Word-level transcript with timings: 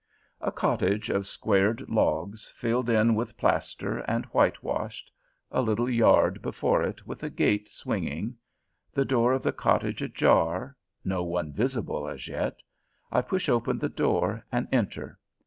A 0.39 0.51
cottage 0.51 1.11
of 1.11 1.27
squared 1.27 1.85
logs, 1.87 2.51
filled 2.55 2.89
in 2.89 3.13
with 3.13 3.37
plaster, 3.37 3.99
and 3.99 4.25
whitewashed. 4.33 5.11
A 5.51 5.61
little 5.61 5.87
yard 5.87 6.41
before 6.41 6.81
it, 6.81 7.05
with 7.05 7.21
a 7.21 7.29
gate 7.29 7.69
swinging. 7.69 8.35
The 8.91 9.05
door 9.05 9.31
of 9.33 9.43
the 9.43 9.51
cottage 9.53 10.01
ajar, 10.01 10.75
no 11.05 11.21
one 11.21 11.53
visible 11.53 12.07
as 12.07 12.27
yet. 12.27 12.61
I 13.11 13.21
push 13.21 13.47
open 13.47 13.77
the 13.77 13.89
door 13.89 14.43
and 14.51 14.67
enter. 14.71 15.19